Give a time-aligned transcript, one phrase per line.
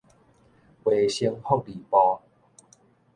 [0.85, 2.21] 衛生福利部